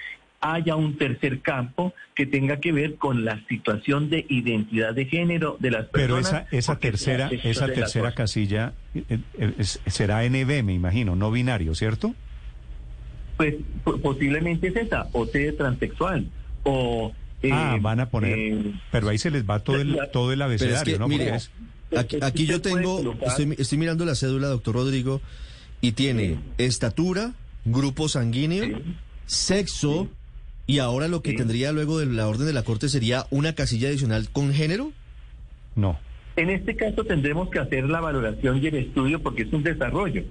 haya 0.44 0.76
un 0.76 0.98
tercer 0.98 1.40
campo 1.40 1.94
que 2.14 2.26
tenga 2.26 2.60
que 2.60 2.70
ver 2.70 2.96
con 2.96 3.24
la 3.24 3.42
situación 3.48 4.10
de 4.10 4.26
identidad 4.28 4.92
de 4.94 5.06
género 5.06 5.56
de 5.58 5.70
las 5.70 5.86
personas. 5.86 5.92
Pero 5.92 6.18
esa, 6.18 6.46
esa 6.50 6.78
tercera, 6.78 7.30
esa 7.42 7.66
tercera 7.66 8.12
casilla 8.12 8.74
eh, 8.94 9.18
eh, 9.38 9.64
será 9.64 10.22
NB, 10.28 10.62
me 10.62 10.74
imagino, 10.74 11.16
no 11.16 11.30
binario, 11.30 11.74
¿cierto? 11.74 12.14
Pues 13.38 13.54
posiblemente 14.02 14.68
es 14.68 14.76
esa, 14.76 15.08
o 15.12 15.26
T 15.26 15.52
transexual, 15.52 16.28
o... 16.62 17.12
Eh, 17.42 17.50
ah, 17.52 17.76
van 17.80 18.00
a 18.00 18.08
poner, 18.08 18.72
pero 18.90 19.08
ahí 19.08 19.18
se 19.18 19.30
les 19.30 19.44
va 19.48 19.58
todo 19.58 19.80
el, 19.80 19.98
todo 20.12 20.32
el 20.32 20.40
abecedario, 20.40 20.98
¿no? 20.98 21.08
Mire, 21.08 21.36
aquí, 22.22 22.46
yo 22.46 22.62
tengo, 22.62 23.14
estoy, 23.26 23.54
estoy, 23.58 23.76
mirando 23.76 24.06
la 24.06 24.14
cédula, 24.14 24.48
doctor 24.48 24.76
Rodrigo, 24.76 25.20
y 25.82 25.92
tiene 25.92 26.38
estatura, 26.56 27.34
grupo 27.66 28.08
sanguíneo, 28.08 28.80
sexo, 29.26 30.08
¿Y 30.66 30.78
ahora 30.78 31.08
lo 31.08 31.20
que 31.20 31.34
tendría 31.34 31.72
luego 31.72 31.98
de 31.98 32.06
la 32.06 32.26
orden 32.26 32.46
de 32.46 32.52
la 32.52 32.62
Corte 32.62 32.88
sería 32.88 33.26
una 33.30 33.54
casilla 33.54 33.88
adicional 33.88 34.28
con 34.30 34.52
género? 34.52 34.92
No. 35.76 35.98
En 36.36 36.50
este 36.50 36.74
caso 36.74 37.04
tendremos 37.04 37.50
que 37.50 37.58
hacer 37.58 37.84
la 37.88 38.00
valoración 38.00 38.62
y 38.62 38.66
el 38.68 38.76
estudio 38.76 39.20
porque 39.20 39.42
es 39.42 39.52
un 39.52 39.62
desarrollo. 39.62 40.24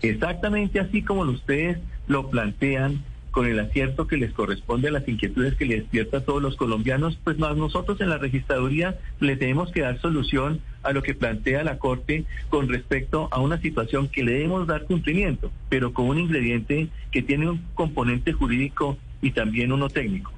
Exactamente 0.00 0.80
así 0.80 1.02
como 1.02 1.22
ustedes 1.22 1.78
lo 2.06 2.30
plantean, 2.30 3.02
con 3.32 3.46
el 3.46 3.58
acierto 3.58 4.06
que 4.06 4.18
les 4.18 4.32
corresponde 4.32 4.88
a 4.88 4.92
las 4.92 5.08
inquietudes 5.08 5.54
que 5.54 5.64
le 5.64 5.76
despierta 5.76 6.18
a 6.18 6.20
todos 6.20 6.42
los 6.42 6.54
colombianos, 6.54 7.18
pues 7.24 7.38
nosotros 7.38 8.00
en 8.00 8.10
la 8.10 8.18
registraduría 8.18 8.98
le 9.20 9.36
tenemos 9.36 9.72
que 9.72 9.80
dar 9.80 9.98
solución 10.00 10.60
a 10.82 10.92
lo 10.92 11.02
que 11.02 11.14
plantea 11.14 11.64
la 11.64 11.78
Corte 11.78 12.24
con 12.50 12.68
respecto 12.68 13.28
a 13.32 13.40
una 13.40 13.58
situación 13.58 14.08
que 14.08 14.22
le 14.22 14.32
debemos 14.32 14.66
dar 14.66 14.84
cumplimiento, 14.84 15.50
pero 15.70 15.94
con 15.94 16.06
un 16.06 16.18
ingrediente 16.18 16.88
que 17.10 17.22
tiene 17.22 17.48
un 17.48 17.62
componente 17.74 18.32
jurídico 18.32 18.98
y 19.22 19.30
también 19.30 19.72
uno 19.72 19.88
técnico. 19.88 20.32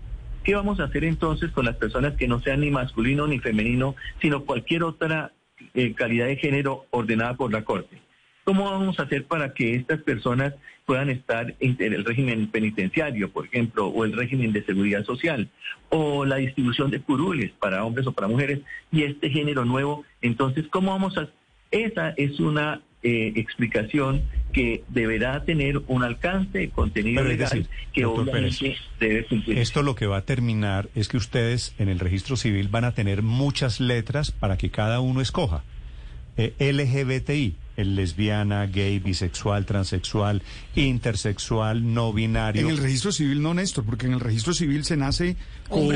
¿Qué 0.45 0.55
vamos 0.55 0.79
a 0.79 0.85
hacer 0.85 1.05
entonces 1.05 1.51
con 1.51 1.65
las 1.65 1.77
personas 1.77 2.15
que 2.15 2.29
no 2.29 2.39
sean 2.39 2.61
ni 2.61 2.71
masculino 2.71 3.27
ni 3.27 3.41
femenino, 3.41 3.97
sino 4.21 4.45
cualquier 4.45 4.85
otra 4.85 5.33
eh, 5.73 5.95
calidad 5.95 6.27
de 6.27 6.37
género 6.37 6.87
ordenada 6.91 7.35
por 7.35 7.51
la 7.51 7.65
Corte? 7.65 7.99
¿Cómo 8.45 8.71
vamos 8.71 9.01
a 9.01 9.05
hacer 9.05 9.25
para 9.25 9.55
que 9.55 9.75
estas 9.75 10.03
personas 10.03 10.55
puedan 10.85 11.09
estar 11.09 11.55
en 11.61 11.77
el 11.79 12.05
régimen 12.05 12.47
penitenciario, 12.49 13.31
por 13.31 13.47
ejemplo, 13.47 13.87
o 13.87 14.05
el 14.05 14.13
régimen 14.13 14.53
de 14.53 14.63
seguridad 14.63 15.03
social, 15.05 15.49
o 15.89 16.27
la 16.27 16.37
distribución 16.37 16.91
de 16.91 17.01
curules 17.01 17.53
para 17.53 17.83
hombres 17.83 18.07
o 18.07 18.13
para 18.13 18.29
mujeres, 18.29 18.61
y 18.93 19.05
este 19.05 19.31
género 19.31 19.65
nuevo? 19.65 20.05
Entonces, 20.21 20.67
¿cómo 20.69 20.91
vamos 20.91 21.17
a...? 21.17 21.27
Esa 21.71 22.11
es 22.11 22.39
una 22.39 22.83
eh, 23.05 23.35
explicación 23.37 24.23
que 24.55 24.83
deberá 24.89 25.45
tener 25.45 25.83
un 25.89 26.03
alcance 26.05 26.59
de 26.59 26.71
contenido 26.71 27.23
legal 27.23 27.69
que 27.93 28.07
obviamente 28.07 28.77
debe 28.99 29.27
cumplir. 29.27 29.59
Esto 29.59 29.83
lo 29.83 29.95
que 29.95 30.07
va 30.07 30.17
a 30.17 30.23
terminar 30.23 30.89
es 30.95 31.09
que 31.09 31.19
ustedes 31.19 31.75
en 31.79 31.91
el 31.91 31.99
registro 31.99 32.37
civil 32.37 32.69
van 32.69 32.85
a 32.85 32.93
tener 32.93 33.21
muchas 33.23 33.79
letras 33.79 34.31
para 34.31 34.57
que 34.57 34.71
cada 34.71 35.01
uno 35.01 35.21
escoja. 35.21 35.65
Eh, 36.39 36.55
LGBTI, 36.59 37.57
el 37.77 37.95
lesbiana, 37.95 38.65
gay, 38.67 38.99
bisexual, 39.01 39.67
transexual, 39.67 40.43
intersexual, 40.75 41.93
no 41.93 42.13
binario. 42.15 42.63
En 42.63 42.71
el 42.71 42.79
registro 42.79 43.13
civil 43.13 43.43
no, 43.43 43.53
Néstor, 43.53 43.85
porque 43.85 44.07
en 44.07 44.15
el 44.15 44.21
registro 44.21 44.55
civil 44.55 44.85
se 44.85 44.97
nace 44.97 45.37
con 45.69 45.89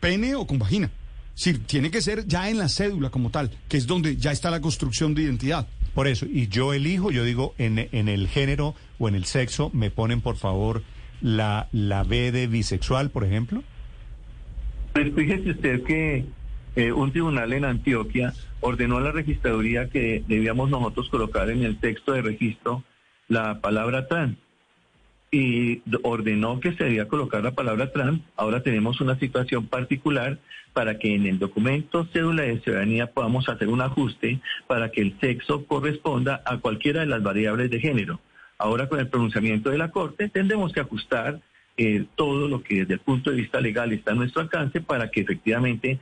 pene 0.00 0.34
o 0.34 0.46
con 0.46 0.58
vagina. 0.58 0.90
Sí, 1.34 1.52
tiene 1.52 1.92
que 1.92 2.02
ser 2.02 2.26
ya 2.26 2.50
en 2.50 2.58
la 2.58 2.68
cédula 2.68 3.10
como 3.10 3.30
tal, 3.30 3.50
que 3.68 3.76
es 3.76 3.86
donde 3.86 4.16
ya 4.16 4.32
está 4.32 4.50
la 4.50 4.60
construcción 4.60 5.14
de 5.14 5.22
identidad. 5.22 5.68
Por 5.98 6.06
eso, 6.06 6.26
y 6.26 6.46
yo 6.46 6.74
elijo, 6.74 7.10
yo 7.10 7.24
digo, 7.24 7.56
en, 7.58 7.76
el 7.76 8.28
género 8.28 8.76
o 9.00 9.08
en 9.08 9.16
el 9.16 9.24
sexo, 9.24 9.68
me 9.74 9.90
ponen 9.90 10.20
por 10.20 10.36
favor 10.36 10.84
la, 11.20 11.66
la 11.72 12.04
B 12.04 12.30
de 12.30 12.46
bisexual, 12.46 13.10
por 13.10 13.24
ejemplo. 13.24 13.64
Pues 14.92 15.12
fíjese 15.12 15.50
usted 15.50 15.82
que 15.82 16.24
eh, 16.76 16.92
un 16.92 17.10
tribunal 17.10 17.52
en 17.52 17.64
Antioquia 17.64 18.32
ordenó 18.60 18.98
a 18.98 19.00
la 19.00 19.10
registraduría 19.10 19.88
que 19.88 20.22
debíamos 20.28 20.70
nosotros 20.70 21.08
colocar 21.08 21.50
en 21.50 21.64
el 21.64 21.80
texto 21.80 22.12
de 22.12 22.22
registro 22.22 22.84
la 23.26 23.60
palabra 23.60 24.06
trans 24.06 24.36
y 25.30 25.82
ordenó 26.02 26.58
que 26.60 26.72
se 26.72 26.84
debía 26.84 27.08
colocar 27.08 27.42
la 27.42 27.52
palabra 27.52 27.92
trans. 27.92 28.20
Ahora 28.36 28.62
tenemos 28.62 29.00
una 29.00 29.18
situación 29.18 29.66
particular 29.66 30.38
para 30.72 30.98
que 30.98 31.14
en 31.14 31.26
el 31.26 31.38
documento 31.38 32.06
cédula 32.12 32.42
de 32.42 32.60
ciudadanía 32.60 33.12
podamos 33.12 33.48
hacer 33.48 33.68
un 33.68 33.80
ajuste 33.80 34.40
para 34.66 34.90
que 34.90 35.02
el 35.02 35.18
sexo 35.20 35.66
corresponda 35.66 36.42
a 36.44 36.58
cualquiera 36.58 37.00
de 37.00 37.06
las 37.06 37.22
variables 37.22 37.70
de 37.70 37.80
género. 37.80 38.20
Ahora 38.58 38.88
con 38.88 38.98
el 38.98 39.08
pronunciamiento 39.08 39.70
de 39.70 39.78
la 39.78 39.90
Corte 39.90 40.28
tendremos 40.28 40.72
que 40.72 40.80
ajustar 40.80 41.40
eh, 41.76 42.06
todo 42.16 42.48
lo 42.48 42.62
que 42.62 42.80
desde 42.80 42.94
el 42.94 43.00
punto 43.00 43.30
de 43.30 43.36
vista 43.36 43.60
legal 43.60 43.92
está 43.92 44.12
a 44.12 44.14
nuestro 44.14 44.42
alcance 44.42 44.80
para 44.80 45.10
que 45.10 45.20
efectivamente 45.20 45.98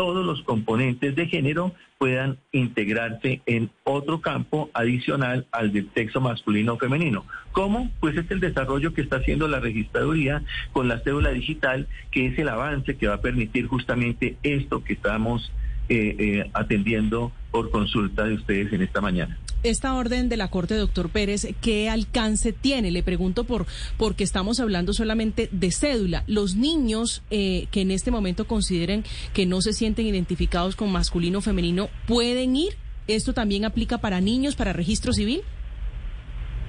todos 0.00 0.24
los 0.24 0.42
componentes 0.44 1.14
de 1.14 1.26
género 1.26 1.74
puedan 1.98 2.38
integrarse 2.52 3.42
en 3.44 3.68
otro 3.84 4.22
campo 4.22 4.70
adicional 4.72 5.46
al 5.52 5.74
del 5.74 5.90
sexo 5.92 6.22
masculino 6.22 6.72
o 6.72 6.78
femenino. 6.78 7.26
¿Cómo? 7.52 7.90
Pues 8.00 8.16
es 8.16 8.30
el 8.30 8.40
desarrollo 8.40 8.94
que 8.94 9.02
está 9.02 9.16
haciendo 9.16 9.46
la 9.46 9.60
registraduría 9.60 10.42
con 10.72 10.88
la 10.88 11.00
cédula 11.00 11.32
digital, 11.32 11.86
que 12.10 12.24
es 12.28 12.38
el 12.38 12.48
avance 12.48 12.96
que 12.96 13.08
va 13.08 13.16
a 13.16 13.20
permitir 13.20 13.66
justamente 13.66 14.38
esto 14.42 14.82
que 14.82 14.94
estamos 14.94 15.52
eh, 15.90 16.16
eh, 16.18 16.50
atendiendo 16.54 17.30
por 17.50 17.70
consulta 17.70 18.24
de 18.24 18.36
ustedes 18.36 18.72
en 18.72 18.80
esta 18.80 19.02
mañana 19.02 19.38
esta 19.62 19.94
orden 19.94 20.28
de 20.28 20.36
la 20.36 20.48
Corte, 20.48 20.74
doctor 20.74 21.10
Pérez, 21.10 21.48
¿qué 21.60 21.88
alcance 21.88 22.52
tiene? 22.52 22.90
Le 22.90 23.02
pregunto 23.02 23.44
por 23.44 23.66
porque 23.96 24.24
estamos 24.24 24.60
hablando 24.60 24.92
solamente 24.92 25.48
de 25.52 25.70
cédula. 25.70 26.24
Los 26.26 26.56
niños 26.56 27.22
eh, 27.30 27.66
que 27.70 27.82
en 27.82 27.90
este 27.90 28.10
momento 28.10 28.46
consideren 28.46 29.04
que 29.32 29.46
no 29.46 29.60
se 29.60 29.72
sienten 29.72 30.06
identificados 30.06 30.76
con 30.76 30.90
masculino 30.90 31.38
o 31.38 31.42
femenino, 31.42 31.88
¿pueden 32.06 32.56
ir? 32.56 32.74
¿Esto 33.06 33.32
también 33.32 33.64
aplica 33.64 33.98
para 33.98 34.20
niños, 34.20 34.56
para 34.56 34.72
registro 34.72 35.12
civil? 35.12 35.42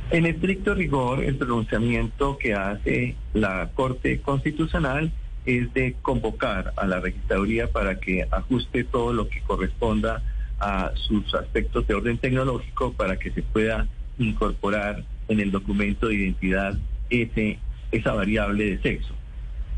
En 0.10 0.26
estricto 0.26 0.74
rigor, 0.74 1.24
el 1.24 1.36
pronunciamiento 1.38 2.38
que 2.38 2.54
hace 2.54 3.16
la 3.34 3.70
Corte 3.74 4.20
Constitucional 4.22 5.12
es 5.46 5.74
de 5.74 5.96
convocar 6.02 6.74
a 6.76 6.86
la 6.86 7.00
registraduría 7.00 7.72
para 7.72 8.00
que 8.00 8.28
ajuste 8.30 8.84
todo 8.84 9.14
lo 9.14 9.30
que 9.30 9.42
corresponda 9.42 10.22
a 10.62 10.92
sus 10.96 11.34
aspectos 11.34 11.88
de 11.88 11.96
orden 11.96 12.20
tecnológico 12.20 12.94
para 12.94 13.18
que 13.18 13.32
se 13.32 13.42
pueda 13.42 13.88
incorporar 14.20 15.04
en 15.28 15.40
el 15.40 15.50
documento 15.52 16.08
de 16.08 16.16
identidad 16.16 16.78
ese, 17.10 17.58
esa 17.92 18.14
variable 18.14 18.66
de 18.66 18.82
sexo. 18.82 19.14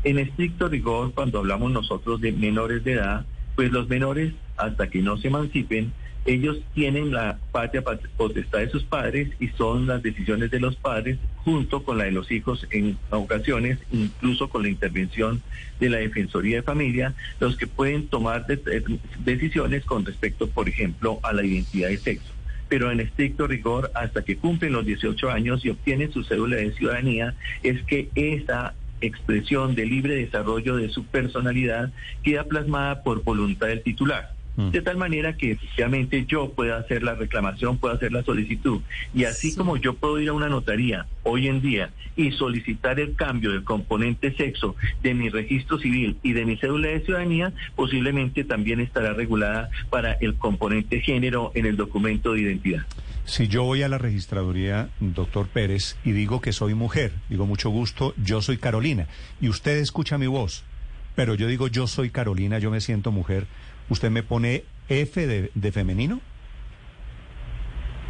En 0.04 0.18
estricto 0.18 0.68
rigor, 0.68 1.12
cuando 1.14 1.38
hablamos 1.38 1.72
nosotros 1.72 2.20
de 2.20 2.32
menores 2.32 2.84
de 2.84 2.92
edad, 2.92 3.24
pues 3.56 3.72
los 3.72 3.88
menores, 3.88 4.34
hasta 4.58 4.90
que 4.90 5.00
no 5.00 5.16
se 5.16 5.28
emancipen, 5.28 5.92
ellos 6.26 6.58
tienen 6.74 7.12
la 7.12 7.38
patria 7.52 7.82
potestad 8.16 8.60
de 8.60 8.70
sus 8.70 8.82
padres 8.84 9.28
y 9.40 9.48
son 9.48 9.86
las 9.86 10.02
decisiones 10.02 10.50
de 10.50 10.60
los 10.60 10.76
padres 10.76 11.18
junto 11.44 11.82
con 11.82 11.98
la 11.98 12.04
de 12.04 12.12
los 12.12 12.30
hijos 12.30 12.66
en 12.70 12.96
ocasiones, 13.10 13.78
incluso 13.92 14.48
con 14.48 14.62
la 14.62 14.68
intervención 14.68 15.42
de 15.80 15.90
la 15.90 15.98
Defensoría 15.98 16.56
de 16.56 16.62
Familia, 16.62 17.14
los 17.40 17.56
que 17.56 17.66
pueden 17.66 18.08
tomar 18.08 18.46
decisiones 19.24 19.84
con 19.84 20.04
respecto, 20.06 20.48
por 20.48 20.68
ejemplo, 20.68 21.20
a 21.22 21.32
la 21.32 21.44
identidad 21.44 21.88
de 21.88 21.98
sexo. 21.98 22.32
Pero 22.68 22.90
en 22.90 23.00
estricto 23.00 23.46
rigor, 23.46 23.90
hasta 23.94 24.24
que 24.24 24.36
cumplen 24.36 24.72
los 24.72 24.86
18 24.86 25.30
años 25.30 25.64
y 25.64 25.70
obtienen 25.70 26.12
su 26.12 26.24
cédula 26.24 26.56
de 26.56 26.72
ciudadanía, 26.72 27.34
es 27.62 27.82
que 27.82 28.08
esa 28.14 28.74
expresión 29.02 29.74
de 29.74 29.84
libre 29.84 30.14
desarrollo 30.14 30.76
de 30.76 30.88
su 30.88 31.04
personalidad 31.04 31.92
queda 32.22 32.44
plasmada 32.44 33.02
por 33.02 33.22
voluntad 33.22 33.66
del 33.66 33.82
titular. 33.82 34.33
Mm. 34.56 34.70
de 34.70 34.82
tal 34.82 34.96
manera 34.96 35.36
que 35.36 35.52
efectivamente 35.52 36.26
yo 36.26 36.50
pueda 36.50 36.78
hacer 36.78 37.02
la 37.02 37.14
reclamación, 37.14 37.78
pueda 37.78 37.94
hacer 37.94 38.12
la 38.12 38.22
solicitud. 38.22 38.80
Y 39.12 39.24
así 39.24 39.54
como 39.54 39.76
yo 39.76 39.94
puedo 39.94 40.20
ir 40.20 40.28
a 40.28 40.32
una 40.32 40.48
notaría 40.48 41.06
hoy 41.24 41.48
en 41.48 41.60
día 41.60 41.90
y 42.16 42.30
solicitar 42.32 43.00
el 43.00 43.16
cambio 43.16 43.50
del 43.50 43.64
componente 43.64 44.32
sexo 44.34 44.76
de 45.02 45.14
mi 45.14 45.28
registro 45.28 45.78
civil 45.78 46.18
y 46.22 46.32
de 46.32 46.44
mi 46.44 46.56
cédula 46.56 46.88
de 46.88 47.00
ciudadanía, 47.00 47.52
posiblemente 47.74 48.44
también 48.44 48.80
estará 48.80 49.12
regulada 49.12 49.70
para 49.90 50.12
el 50.12 50.36
componente 50.36 51.00
género 51.00 51.50
en 51.54 51.66
el 51.66 51.76
documento 51.76 52.34
de 52.34 52.42
identidad. 52.42 52.86
Si 53.24 53.48
yo 53.48 53.64
voy 53.64 53.82
a 53.82 53.88
la 53.88 53.98
registraduría, 53.98 54.90
doctor 55.00 55.48
Pérez, 55.48 55.96
y 56.04 56.12
digo 56.12 56.40
que 56.42 56.52
soy 56.52 56.74
mujer, 56.74 57.12
digo 57.30 57.46
mucho 57.46 57.70
gusto, 57.70 58.14
yo 58.22 58.42
soy 58.42 58.58
Carolina, 58.58 59.06
y 59.40 59.48
usted 59.48 59.78
escucha 59.78 60.18
mi 60.18 60.26
voz, 60.26 60.62
pero 61.14 61.34
yo 61.34 61.46
digo 61.46 61.68
yo 61.68 61.86
soy 61.86 62.10
Carolina, 62.10 62.58
yo 62.58 62.70
me 62.70 62.82
siento 62.82 63.12
mujer, 63.12 63.46
¿Usted 63.88 64.10
me 64.10 64.22
pone 64.22 64.64
F 64.88 65.26
de, 65.26 65.72
femenino? 65.72 66.20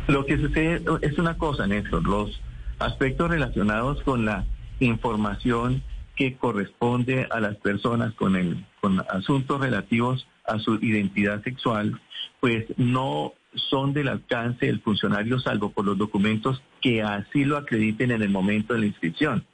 Lo 0.09 0.27
que 0.27 0.37
sucede 0.37 0.83
es 1.03 1.19
una 1.19 1.37
cosa, 1.39 1.67
Néstor, 1.67 2.05
los 2.05 2.41
aspectos 2.79 3.31
relacionados 3.31 4.03
con 4.03 4.25
la 4.25 4.45
información 4.81 5.83
que 6.17 6.37
corresponde 6.37 7.27
a 7.31 7.41
las 7.41 7.57
personas 7.57 8.15
con, 8.15 8.37
el, 8.37 8.65
con 8.81 9.03
asuntos 9.09 9.61
relativos 9.61 10.27
a 10.47 10.59
su 10.59 10.75
identidad 10.77 11.43
sexual, 11.43 12.01
pues 12.41 12.67
no 12.77 13.33
son 13.55 13.93
del 13.93 14.09
alcance 14.09 14.67
del 14.67 14.81
funcionario 14.81 15.39
salvo 15.41 15.71
por 15.71 15.85
los 15.85 15.97
documentos 15.97 16.63
que 16.81 17.03
así 17.03 17.45
lo 17.45 17.57
acrediten 17.57 18.11
en 18.11 18.23
el 18.23 18.31
momento 18.31 18.75
de 18.75 18.81
la 18.81 18.87
inscripción. 18.87 19.45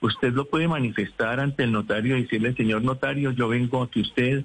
Usted 0.00 0.32
lo 0.32 0.48
puede 0.48 0.68
manifestar 0.68 1.40
ante 1.40 1.64
el 1.64 1.72
notario 1.72 2.16
y 2.16 2.22
decirle, 2.22 2.54
señor 2.54 2.82
notario, 2.82 3.32
yo 3.32 3.48
vengo 3.48 3.82
a 3.82 3.90
que 3.90 4.00
usted 4.00 4.44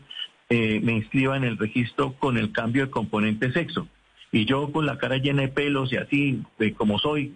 eh, 0.55 0.79
me 0.83 0.93
inscriba 0.93 1.35
en 1.35 1.45
el 1.45 1.57
registro 1.57 2.13
con 2.13 2.37
el 2.37 2.51
cambio 2.51 2.85
de 2.85 2.91
componente 2.91 3.51
sexo. 3.51 3.87
Y 4.31 4.45
yo 4.45 4.71
con 4.71 4.85
la 4.85 4.99
cara 4.99 5.17
llena 5.17 5.41
de 5.41 5.47
pelos 5.47 5.91
y 5.91 5.97
así, 5.97 6.43
como 6.77 6.99
soy 6.99 7.33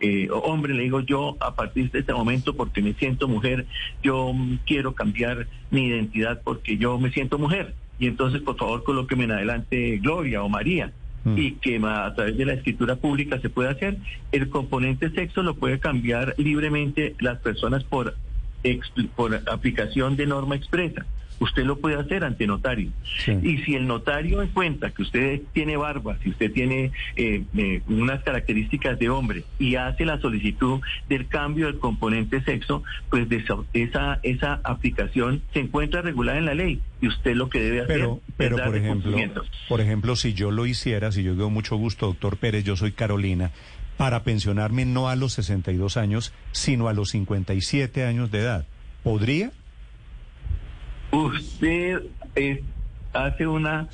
eh, 0.00 0.28
hombre, 0.30 0.74
le 0.74 0.82
digo 0.82 1.00
yo 1.00 1.38
a 1.40 1.54
partir 1.54 1.90
de 1.90 2.00
este 2.00 2.12
momento, 2.12 2.54
porque 2.54 2.82
me 2.82 2.92
siento 2.92 3.26
mujer, 3.26 3.64
yo 4.02 4.34
quiero 4.66 4.94
cambiar 4.94 5.46
mi 5.70 5.86
identidad 5.86 6.42
porque 6.44 6.76
yo 6.76 6.98
me 6.98 7.10
siento 7.10 7.38
mujer. 7.38 7.74
Y 7.98 8.06
entonces, 8.06 8.42
por 8.42 8.58
favor, 8.58 8.84
colóqueme 8.84 9.24
en 9.24 9.32
adelante 9.32 9.98
Gloria 10.02 10.42
o 10.42 10.50
María. 10.50 10.92
Mm. 11.24 11.38
y 11.38 11.52
que 11.52 11.80
a 11.84 12.12
través 12.16 12.36
de 12.36 12.44
la 12.44 12.54
escritura 12.54 12.96
pública 12.96 13.40
se 13.40 13.48
puede 13.48 13.70
hacer. 13.70 13.96
El 14.30 14.50
componente 14.50 15.08
sexo 15.08 15.42
lo 15.42 15.54
puede 15.54 15.78
cambiar 15.78 16.34
libremente 16.36 17.14
las 17.20 17.38
personas 17.38 17.82
por, 17.84 18.14
por 19.16 19.40
aplicación 19.48 20.16
de 20.16 20.26
norma 20.26 20.56
expresa 20.56 21.06
usted 21.42 21.64
lo 21.64 21.78
puede 21.78 21.96
hacer 21.96 22.24
ante 22.24 22.46
notario. 22.46 22.90
Y 23.42 23.58
si 23.58 23.74
el 23.74 23.86
notario 23.86 24.42
encuentra 24.42 24.90
que 24.90 25.02
usted 25.02 25.42
tiene 25.52 25.76
barba, 25.76 26.16
si 26.22 26.30
usted 26.30 26.52
tiene 26.52 26.92
eh, 27.16 27.44
eh, 27.56 27.82
unas 27.88 28.22
características 28.22 28.98
de 28.98 29.08
hombre 29.10 29.44
y 29.58 29.74
hace 29.74 30.04
la 30.04 30.20
solicitud 30.20 30.80
del 31.08 31.26
cambio 31.26 31.66
del 31.66 31.78
componente 31.78 32.42
sexo, 32.42 32.82
pues 33.10 33.26
esa, 33.72 34.20
esa 34.22 34.60
aplicación 34.62 35.42
se 35.52 35.60
encuentra 35.60 36.02
regulada 36.02 36.38
en 36.38 36.46
la 36.46 36.54
ley 36.54 36.80
y 37.00 37.08
usted 37.08 37.34
lo 37.34 37.48
que 37.48 37.60
debe 37.60 37.80
hacer 37.80 37.96
pero, 37.96 38.20
pero 38.36 38.56
por 38.56 38.76
ejemplo, 38.76 39.16
por 39.68 39.80
ejemplo, 39.80 40.16
si 40.16 40.34
yo 40.34 40.50
lo 40.50 40.66
hiciera, 40.66 41.10
si 41.10 41.22
yo 41.22 41.32
digo 41.32 41.50
mucho 41.50 41.76
gusto, 41.76 42.06
doctor 42.06 42.36
Pérez, 42.36 42.64
yo 42.64 42.76
soy 42.76 42.92
Carolina, 42.92 43.50
para 43.96 44.22
pensionarme 44.22 44.84
no 44.84 45.08
a 45.08 45.16
los 45.16 45.32
62 45.34 45.96
años, 45.96 46.32
sino 46.52 46.88
a 46.88 46.92
los 46.92 47.10
57 47.10 48.04
años 48.04 48.30
de 48.30 48.40
edad, 48.40 48.66
¿podría? 49.02 49.52
Usted 51.12 52.02
hace 53.12 53.46
una 53.46 53.88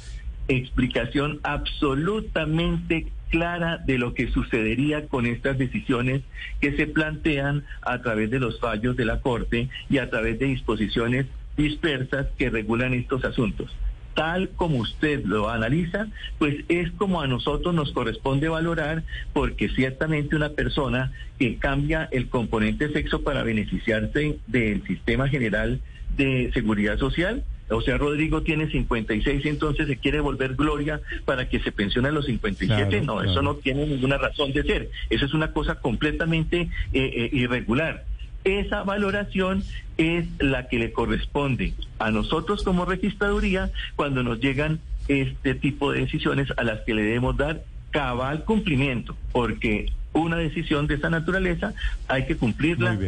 explicación 0.46 1.40
absolutamente 1.42 3.08
clara 3.28 3.76
de 3.78 3.98
lo 3.98 4.14
que 4.14 4.28
sucedería 4.28 5.08
con 5.08 5.26
estas 5.26 5.58
decisiones 5.58 6.22
que 6.60 6.76
se 6.76 6.86
plantean 6.86 7.64
a 7.82 8.00
través 8.02 8.30
de 8.30 8.38
los 8.38 8.60
fallos 8.60 8.96
de 8.96 9.04
la 9.04 9.20
Corte 9.20 9.68
y 9.90 9.98
a 9.98 10.08
través 10.08 10.38
de 10.38 10.46
disposiciones 10.46 11.26
dispersas 11.56 12.28
que 12.38 12.50
regulan 12.50 12.94
estos 12.94 13.24
asuntos. 13.24 13.76
tal 14.14 14.48
como 14.50 14.78
usted 14.78 15.24
lo 15.26 15.48
analiza, 15.48 16.08
pues 16.38 16.64
es 16.68 16.90
como 16.92 17.20
a 17.20 17.28
nosotros 17.28 17.72
nos 17.72 17.92
corresponde 17.92 18.48
valorar, 18.48 19.04
porque 19.32 19.68
ciertamente 19.68 20.34
una 20.34 20.48
persona 20.48 21.12
que 21.38 21.56
cambia 21.58 22.08
el 22.10 22.28
componente 22.28 22.92
sexo 22.92 23.22
para 23.22 23.44
beneficiarse 23.44 24.38
del 24.48 24.82
sistema 24.88 25.28
general 25.28 25.80
de 26.16 26.50
seguridad 26.52 26.98
social, 26.98 27.44
o 27.70 27.82
sea, 27.82 27.98
Rodrigo 27.98 28.42
tiene 28.42 28.70
56 28.70 29.44
y 29.44 29.48
entonces 29.48 29.86
se 29.86 29.96
quiere 29.96 30.20
volver 30.20 30.54
Gloria 30.54 31.00
para 31.24 31.48
que 31.48 31.60
se 31.60 31.70
pensione 31.70 32.08
a 32.08 32.12
los 32.12 32.26
57. 32.26 33.02
no, 33.02 33.22
eso 33.22 33.42
no 33.42 33.56
tiene 33.56 33.86
ninguna 33.86 34.16
razón 34.16 34.52
de 34.52 34.62
ser. 34.62 34.90
Eso 35.10 35.26
es 35.26 35.34
una 35.34 35.52
cosa 35.52 35.76
completamente 35.76 36.62
eh, 36.62 36.68
eh, 36.92 37.30
irregular. 37.32 38.04
Esa 38.44 38.84
valoración 38.84 39.62
es 39.98 40.26
la 40.38 40.68
que 40.68 40.78
le 40.78 40.92
corresponde 40.92 41.74
a 41.98 42.10
nosotros 42.10 42.62
como 42.62 42.86
registraduría 42.86 43.70
cuando 43.96 44.22
nos 44.22 44.40
llegan 44.40 44.80
este 45.08 45.54
tipo 45.54 45.92
de 45.92 46.00
decisiones 46.00 46.48
a 46.56 46.62
las 46.62 46.80
que 46.80 46.94
le 46.94 47.02
debemos 47.02 47.36
dar 47.36 47.64
cabal 47.90 48.44
cumplimiento, 48.44 49.16
porque 49.32 49.92
una 50.12 50.36
decisión 50.36 50.86
de 50.86 50.94
esa 50.94 51.10
naturaleza 51.10 51.74
hay 52.06 52.26
que 52.26 52.36
cumplirla. 52.36 52.98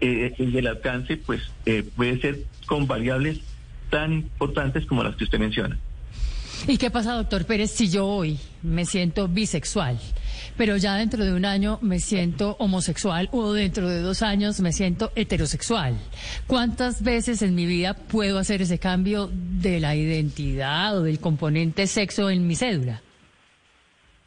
Muy 0.00 0.08
eh, 0.08 0.34
el 0.38 0.66
alcance 0.66 1.16
pues 1.16 1.42
puede 1.96 2.20
ser 2.20 2.44
con 2.66 2.86
variables 2.86 3.40
tan 3.90 4.12
importantes 4.12 4.86
como 4.86 5.02
las 5.02 5.16
que 5.16 5.24
usted 5.24 5.38
menciona. 5.38 5.78
¿Y 6.66 6.76
qué 6.76 6.90
pasa, 6.90 7.14
doctor 7.14 7.44
Pérez, 7.44 7.70
si 7.70 7.88
yo 7.88 8.06
hoy 8.06 8.38
me 8.62 8.84
siento 8.84 9.28
bisexual, 9.28 9.98
pero 10.56 10.76
ya 10.76 10.96
dentro 10.96 11.24
de 11.24 11.32
un 11.32 11.44
año 11.44 11.78
me 11.82 12.00
siento 12.00 12.56
homosexual 12.58 13.28
o 13.32 13.52
dentro 13.52 13.88
de 13.88 14.00
dos 14.00 14.22
años 14.22 14.60
me 14.60 14.72
siento 14.72 15.12
heterosexual? 15.14 15.96
¿Cuántas 16.46 17.02
veces 17.02 17.42
en 17.42 17.54
mi 17.54 17.64
vida 17.64 17.94
puedo 17.94 18.38
hacer 18.38 18.60
ese 18.60 18.78
cambio 18.78 19.30
de 19.32 19.78
la 19.78 19.94
identidad 19.94 20.98
o 20.98 21.02
del 21.02 21.20
componente 21.20 21.86
sexo 21.86 22.28
en 22.28 22.46
mi 22.46 22.56
cédula? 22.56 23.02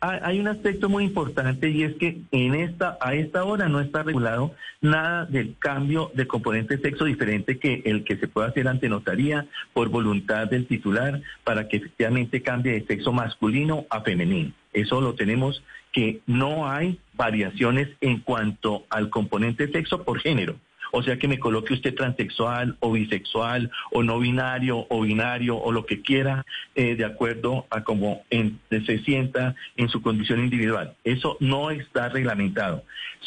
Hay 0.02 0.40
un 0.40 0.48
aspecto 0.48 0.90
muy 0.90 1.04
importante 1.04 1.70
y 1.70 1.84
es 1.84 1.96
que 1.96 2.22
en 2.32 2.56
esta 2.56 2.98
a 3.00 3.14
esta 3.14 3.44
hora 3.44 3.70
no 3.70 3.80
está 3.80 4.02
regulado 4.02 4.56
nada 4.82 5.26
del 5.26 5.56
cambio 5.60 6.12
de 6.16 6.26
componente 6.26 6.80
sexo 6.80 7.06
diferente 7.06 7.60
que 7.60 7.84
el 7.86 8.04
que 8.04 8.18
se 8.18 8.28
puede 8.28 8.48
hacer 8.48 8.68
ante 8.68 8.90
notaría 8.90 9.46
por 9.74 9.90
voluntad 9.90 10.48
del 10.48 10.66
titular 10.66 11.22
para 11.44 11.68
que 11.68 11.78
efectivamente 11.78 12.42
cambie 12.42 12.74
de 12.74 12.86
sexo 12.88 13.14
masculino 13.14 13.86
a 13.92 14.02
femenino. 14.02 14.52
Eso 14.74 15.02
lo 15.02 15.14
tenemos 15.14 15.64
que 15.92 16.22
no 16.26 16.68
hay 16.68 17.00
variaciones 17.14 17.90
en 18.02 18.22
cuanto 18.22 18.86
al 18.90 19.10
componente 19.10 19.72
sexo 19.72 20.04
por 20.04 20.20
género. 20.20 20.56
O 20.92 21.02
sea 21.04 21.18
que 21.18 21.28
me 21.28 21.40
coloque 21.40 21.74
usted 21.74 21.96
transexual 21.96 22.76
o 22.80 22.92
bisexual 22.92 23.72
o 23.92 24.04
no 24.04 24.20
binario 24.20 24.86
o 24.90 25.02
binario 25.02 25.58
o 25.58 25.72
lo 25.72 25.86
que 25.86 26.02
quiera 26.02 26.46
eh, 26.76 26.96
de 26.96 27.06
acuerdo 27.06 27.66
a 27.70 27.84
cómo 27.84 28.24
se 28.70 29.00
sienta 29.00 29.56
en 29.78 29.90
su 29.90 30.02
condición 30.02 30.42
individual. 30.42 30.96
Eso 31.04 31.38
no 31.40 31.72
está 31.72 32.10
reglamentado. 32.10 32.84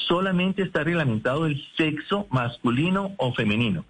Solamente 0.08 0.62
está 0.62 0.84
reglamentado 0.84 1.46
el 1.46 1.62
sexo 1.76 2.26
masculino 2.30 3.14
o 3.16 3.32
femenino. 3.32 3.84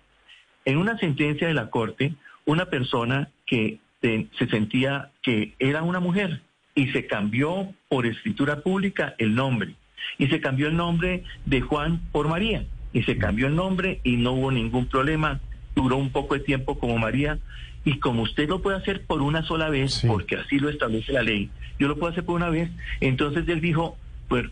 En 0.65 0.79
una 0.79 0.97
sentencia 0.99 1.49
de 1.49 1.55
la 1.55 1.71
Corte, 1.71 2.15
una 2.47 2.67
persona 2.67 3.29
que 3.47 3.79
se 4.01 4.47
sentía 4.51 5.11
que 5.23 5.55
era 5.59 5.83
una 5.83 5.99
mujer 5.99 6.43
y 6.75 6.89
se 6.89 7.07
cambió 7.07 7.73
por 7.89 8.07
escritura 8.07 8.61
pública 8.61 9.15
el 9.19 9.35
nombre 9.35 9.77
y 10.19 10.27
se 10.27 10.41
cambió 10.41 10.69
el 10.69 10.77
nombre 10.77 11.25
de 11.47 11.61
Juan 11.63 12.01
por 12.13 12.29
María 12.29 12.67
y 12.95 13.03
se 13.03 13.19
cambió 13.19 13.49
el 13.49 13.57
nombre 13.57 14.01
y 14.05 14.17
no 14.17 14.33
hubo 14.33 14.51
ningún 14.51 14.87
problema. 14.87 15.41
Duró 15.75 15.97
un 15.97 16.11
poco 16.11 16.35
de 16.35 16.41
tiempo 16.41 16.79
como 16.79 16.97
María 16.97 17.39
y 17.85 17.99
como 17.99 18.23
usted 18.23 18.49
lo 18.49 18.63
puede 18.63 18.79
hacer 18.79 19.03
por 19.05 19.21
una 19.21 19.43
sola 19.43 19.69
vez, 19.69 20.03
porque 20.07 20.37
así 20.37 20.59
lo 20.59 20.71
establece 20.71 21.13
la 21.13 21.23
ley, 21.23 21.51
yo 21.79 21.89
lo 21.89 21.99
puedo 21.99 22.13
hacer 22.13 22.25
por 22.25 22.37
una 22.37 22.49
vez, 22.49 22.71
entonces 23.01 23.47
él 23.49 23.61
dijo, 23.61 23.99
por 24.29 24.51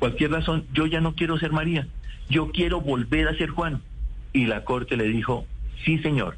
cualquier 0.00 0.32
razón, 0.32 0.64
yo 0.72 0.86
ya 0.86 1.00
no 1.00 1.14
quiero 1.14 1.38
ser 1.38 1.52
María, 1.52 1.86
yo 2.28 2.50
quiero 2.50 2.80
volver 2.80 3.28
a 3.28 3.36
ser 3.36 3.50
Juan. 3.50 3.82
Y 4.32 4.46
la 4.46 4.64
corte 4.64 4.96
le 4.96 5.04
dijo, 5.04 5.46
sí 5.84 5.98
señor, 5.98 6.36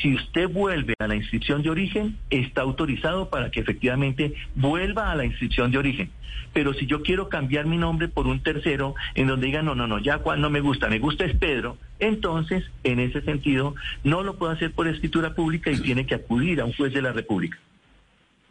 si 0.00 0.14
usted 0.14 0.48
vuelve 0.48 0.94
a 0.98 1.06
la 1.06 1.16
inscripción 1.16 1.62
de 1.62 1.70
origen, 1.70 2.16
está 2.30 2.62
autorizado 2.62 3.30
para 3.30 3.50
que 3.50 3.60
efectivamente 3.60 4.34
vuelva 4.54 5.10
a 5.10 5.14
la 5.14 5.24
inscripción 5.24 5.70
de 5.70 5.78
origen. 5.78 6.10
Pero 6.52 6.74
si 6.74 6.86
yo 6.86 7.02
quiero 7.02 7.28
cambiar 7.28 7.66
mi 7.66 7.76
nombre 7.76 8.08
por 8.08 8.26
un 8.26 8.42
tercero, 8.42 8.94
en 9.14 9.28
donde 9.28 9.46
diga, 9.46 9.62
no, 9.62 9.74
no, 9.74 9.86
no, 9.86 9.98
ya 9.98 10.18
Juan 10.18 10.40
no 10.40 10.50
me 10.50 10.60
gusta, 10.60 10.88
me 10.88 10.98
gusta 10.98 11.24
es 11.24 11.36
Pedro, 11.36 11.76
entonces, 11.98 12.64
en 12.82 12.98
ese 12.98 13.20
sentido, 13.22 13.74
no 14.04 14.22
lo 14.22 14.36
puedo 14.36 14.52
hacer 14.52 14.72
por 14.72 14.88
escritura 14.88 15.34
pública 15.34 15.70
y 15.70 15.78
tiene 15.78 16.06
que 16.06 16.14
acudir 16.14 16.60
a 16.60 16.64
un 16.64 16.72
juez 16.72 16.92
de 16.92 17.02
la 17.02 17.12
República. 17.12 17.58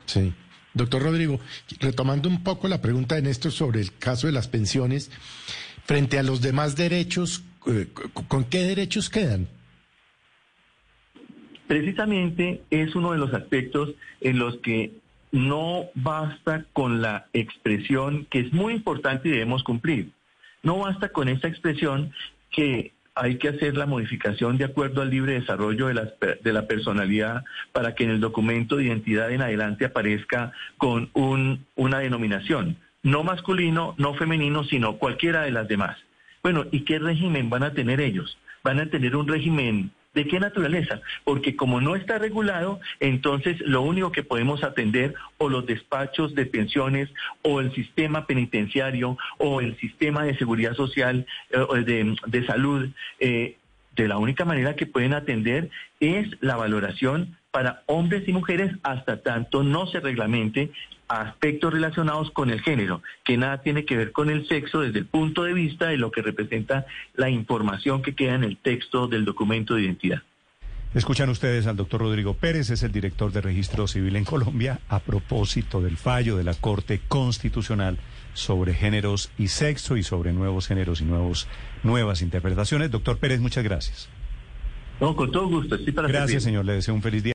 Sí. 0.06 0.34
Doctor 0.74 1.02
Rodrigo, 1.02 1.40
retomando 1.80 2.30
un 2.30 2.44
poco 2.44 2.68
la 2.68 2.80
pregunta 2.80 3.16
de 3.16 3.24
Néstor 3.24 3.52
sobre 3.52 3.82
el 3.82 3.94
caso 3.98 4.28
de 4.28 4.34
las 4.34 4.48
pensiones, 4.48 5.12
frente 5.84 6.20
a 6.20 6.24
los 6.24 6.42
demás 6.42 6.76
derechos, 6.76 7.44
eh, 7.68 7.88
¿con 8.28 8.44
qué 8.44 8.60
derechos 8.60 9.10
quedan? 9.10 9.48
Precisamente 11.70 12.64
es 12.72 12.96
uno 12.96 13.12
de 13.12 13.20
los 13.20 13.32
aspectos 13.32 13.92
en 14.22 14.40
los 14.40 14.58
que 14.58 14.92
no 15.32 15.86
basta 15.94 16.66
con 16.74 17.00
la 17.00 17.28
expresión 17.32 18.26
que 18.32 18.40
es 18.40 18.52
muy 18.52 18.74
importante 18.74 19.30
y 19.30 19.34
debemos 19.34 19.62
cumplir. 19.62 20.10
No 20.64 20.80
basta 20.80 21.10
con 21.10 21.30
esta 21.30 21.48
expresión 21.48 22.12
que 22.50 22.92
hay 23.14 23.38
que 23.38 23.50
hacer 23.50 23.78
la 23.78 23.86
modificación 23.86 24.58
de 24.58 24.66
acuerdo 24.66 25.04
al 25.04 25.12
libre 25.12 25.34
desarrollo 25.34 25.90
de 25.90 25.94
la, 25.94 26.12
de 26.42 26.54
la 26.54 26.66
personalidad 26.66 27.44
para 27.72 27.94
que 27.94 28.04
en 28.04 28.10
el 28.10 28.20
documento 28.20 28.78
de 28.78 28.86
identidad 28.86 29.32
en 29.32 29.44
adelante 29.44 29.86
aparezca 29.86 30.52
con 30.80 31.12
un, 31.14 31.68
una 31.76 32.00
denominación, 32.00 32.78
no 33.04 33.24
masculino, 33.24 33.94
no 34.00 34.16
femenino, 34.16 34.64
sino 34.64 34.98
cualquiera 34.98 35.44
de 35.44 35.52
las 35.52 35.68
demás. 35.68 35.98
Bueno, 36.42 36.66
¿y 36.72 36.80
qué 36.80 36.98
régimen 36.98 37.52
van 37.52 37.62
a 37.62 37.74
tener 37.74 38.02
ellos? 38.02 38.40
Van 38.64 38.80
a 38.80 38.88
tener 38.88 39.16
un 39.16 39.28
régimen 39.28 39.92
¿De 40.14 40.28
qué 40.28 40.40
naturaleza? 40.40 41.02
Porque 41.24 41.56
como 41.56 41.82
no 41.82 41.96
está 41.96 42.18
regulado, 42.18 42.80
entonces 43.00 43.60
lo 43.62 43.84
único 43.84 44.12
que 44.12 44.24
podemos 44.24 44.64
atender 44.64 45.14
o 45.38 45.50
los 45.50 45.68
despachos 45.68 46.34
de 46.34 46.48
pensiones 46.48 47.10
o 47.44 47.60
el 47.60 47.74
sistema 47.76 48.26
penitenciario 48.26 49.18
o 49.38 49.62
el 49.62 49.78
sistema 49.78 50.24
de 50.24 50.36
seguridad 50.36 50.74
social 50.74 51.28
eh, 51.52 51.84
de, 51.84 52.16
de, 52.26 52.46
salud, 52.48 52.90
eh, 53.20 53.58
de 53.96 54.08
la 54.08 54.18
única 54.18 54.46
manera 54.46 54.76
que 54.76 54.88
pueden 54.88 55.14
atender 55.14 55.70
es 56.00 56.28
la 56.42 56.56
valoración 56.56 57.38
para 57.52 57.84
hombres 57.86 58.28
y 58.28 58.34
mujeres 58.34 58.72
hasta 58.84 59.22
tanto 59.22 59.64
no 59.64 59.86
se 59.88 60.00
reglamente 60.00 60.72
aspectos 61.10 61.74
relacionados 61.74 62.32
con 62.32 62.52
el 62.52 62.62
género, 62.62 63.02
que 63.26 63.36
nada 63.36 63.62
tiene 63.62 63.84
que 63.84 63.98
ver 63.98 64.12
con 64.12 64.30
el 64.30 64.48
sexo 64.48 64.82
desde 64.82 65.00
el 65.00 65.06
punto 65.06 65.44
de 65.44 65.54
vista 65.54 65.88
de 65.88 65.98
lo 65.98 66.12
que 66.12 66.22
representa 66.22 66.86
la 67.16 67.30
información 67.30 68.02
que 68.02 68.16
queda 68.16 68.36
en 68.36 68.44
el 68.44 68.58
texto 68.58 69.08
del 69.08 69.26
documento 69.26 69.76
de 69.76 69.82
identidad. 69.82 70.22
Escuchan 70.94 71.30
ustedes 71.30 71.68
al 71.68 71.76
doctor 71.76 72.02
Rodrigo 72.02 72.34
Pérez, 72.34 72.72
es 72.72 72.82
el 72.82 72.92
director 72.92 73.32
de 73.32 73.42
Registro 73.42 73.88
Civil 73.88 74.16
en 74.16 74.26
Colombia, 74.26 74.80
a 74.88 75.00
propósito 75.00 75.82
del 75.82 75.98
fallo 75.98 76.36
de 76.36 76.44
la 76.44 76.56
Corte 76.56 77.00
Constitucional 77.08 77.98
sobre 78.34 78.74
géneros 78.74 79.30
y 79.38 79.50
sexo 79.50 79.98
y 79.98 80.04
sobre 80.04 80.34
nuevos 80.34 80.68
géneros 80.68 81.02
y 81.02 81.06
nuevos, 81.06 81.48
nuevas 81.84 82.22
interpretaciones. 82.22 82.90
Doctor 82.90 83.18
Pérez, 83.18 83.40
muchas 83.40 83.64
gracias. 83.64 84.10
No, 85.00 85.16
con 85.16 85.32
todo 85.32 85.48
gusto. 85.48 85.78
gracias, 86.08 86.44
señor. 86.44 86.66
Le 86.66 86.74
deseo 86.74 86.94
un 86.94 87.02
feliz 87.02 87.24
día. 87.24 87.28